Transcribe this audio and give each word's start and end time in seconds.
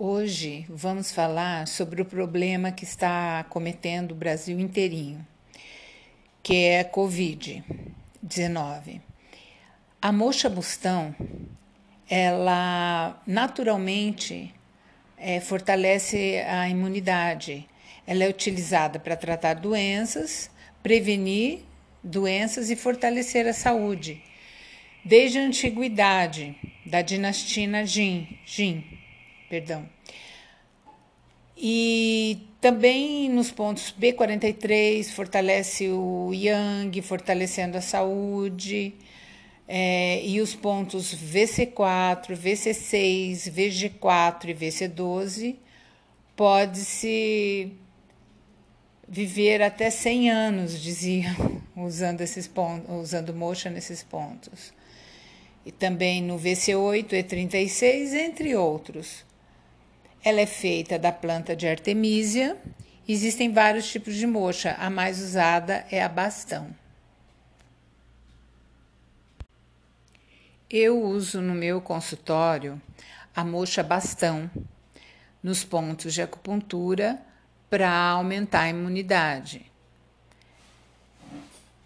Hoje 0.00 0.64
vamos 0.68 1.10
falar 1.10 1.66
sobre 1.66 2.00
o 2.00 2.04
problema 2.04 2.70
que 2.70 2.84
está 2.84 3.44
cometendo 3.48 4.12
o 4.12 4.14
Brasil 4.14 4.60
inteirinho, 4.60 5.26
que 6.40 6.54
é 6.54 6.78
a 6.78 6.84
Covid-19. 6.84 9.00
A 10.00 10.12
moxa 10.12 10.48
bustão, 10.48 11.12
ela 12.08 13.20
naturalmente 13.26 14.54
é, 15.16 15.40
fortalece 15.40 16.44
a 16.48 16.68
imunidade. 16.68 17.68
Ela 18.06 18.22
é 18.22 18.28
utilizada 18.28 19.00
para 19.00 19.16
tratar 19.16 19.54
doenças, 19.54 20.48
prevenir 20.80 21.64
doenças 22.04 22.70
e 22.70 22.76
fortalecer 22.76 23.48
a 23.48 23.52
saúde. 23.52 24.22
Desde 25.04 25.40
a 25.40 25.42
antiguidade, 25.42 26.54
da 26.86 27.02
dinastia 27.02 27.84
Jin, 27.84 28.38
Jin 28.46 28.97
perdão. 29.48 29.88
E 31.56 32.46
também 32.60 33.28
nos 33.28 33.50
pontos 33.50 33.94
B43 34.00 35.10
fortalece 35.10 35.88
o 35.88 36.30
yang, 36.32 37.02
fortalecendo 37.02 37.76
a 37.76 37.80
saúde. 37.80 38.94
É, 39.66 40.24
e 40.24 40.40
os 40.40 40.54
pontos 40.54 41.14
VC4, 41.14 42.34
VC6, 42.36 43.52
VG4 43.52 44.48
e 44.48 44.54
VC12 44.54 45.56
pode-se 46.34 47.72
viver 49.08 49.60
até 49.60 49.90
100 49.90 50.30
anos, 50.30 50.80
diziam, 50.80 51.34
usando 51.76 52.20
esses 52.20 52.46
pontos, 52.46 52.88
usando 52.90 53.34
mocha 53.34 53.68
nesses 53.68 54.02
pontos. 54.02 54.72
E 55.66 55.72
também 55.72 56.22
no 56.22 56.38
VC8 56.38 57.12
e 57.12 57.22
36, 57.22 58.14
entre 58.14 58.54
outros. 58.54 59.27
Ela 60.28 60.42
é 60.42 60.46
feita 60.46 60.98
da 60.98 61.10
planta 61.10 61.56
de 61.56 61.66
artemisia. 61.66 62.54
Existem 63.08 63.50
vários 63.50 63.90
tipos 63.90 64.14
de 64.14 64.26
moxa, 64.26 64.76
a 64.78 64.90
mais 64.90 65.22
usada 65.22 65.86
é 65.90 66.02
a 66.02 66.08
bastão. 66.08 66.68
Eu 70.68 71.02
uso 71.02 71.40
no 71.40 71.54
meu 71.54 71.80
consultório 71.80 72.78
a 73.34 73.42
moxa 73.42 73.82
bastão 73.82 74.50
nos 75.42 75.64
pontos 75.64 76.12
de 76.12 76.20
acupuntura 76.20 77.18
para 77.70 77.90
aumentar 77.90 78.64
a 78.64 78.68
imunidade. 78.68 79.72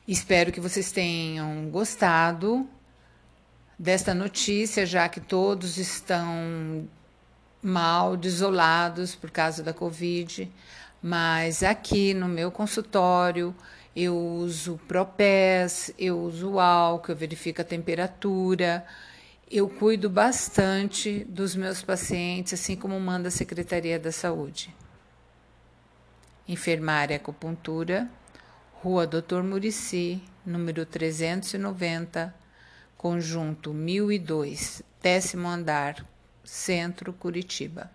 Espero 0.09 0.51
que 0.51 0.61
vocês 0.61 0.91
tenham 0.91 1.71
gostado 1.71 2.69
desta 3.79 4.13
notícia, 4.13 4.85
já 4.85 5.09
que 5.09 5.21
todos 5.21 5.79
estão 5.79 6.89
mal, 7.63 8.17
desolados 8.17 9.15
por 9.15 9.31
causa 9.31 9.63
da 9.63 9.73
Covid, 9.73 10.51
mas 11.01 11.63
aqui 11.63 12.13
no 12.13 12.29
meu 12.29 12.51
consultório 12.51 13.55
eu 13.95 14.17
uso 14.17 14.81
Propés, 14.89 15.93
eu 15.99 16.19
uso 16.19 16.59
álcool, 16.59 17.13
eu 17.13 17.17
verifico 17.17 17.61
a 17.61 17.65
temperatura, 17.65 18.85
eu 19.51 19.69
cuido 19.69 20.09
bastante 20.09 21.25
dos 21.25 21.55
meus 21.55 21.83
pacientes, 21.83 22.55
assim 22.55 22.75
como 22.75 22.99
manda 22.99 23.29
a 23.29 23.31
Secretaria 23.31 23.99
da 23.99 24.11
Saúde. 24.11 24.75
Enfermária 26.49 27.17
Acupuntura, 27.17 28.11
Rua 28.83 29.07
Doutor 29.07 29.43
Murici, 29.43 30.23
número 30.45 30.87
390, 30.87 32.35
conjunto 32.97 33.75
1002, 33.75 34.83
décimo 35.03 35.49
andar, 35.49 36.05
Centro 36.45 37.13
Curitiba. 37.13 37.91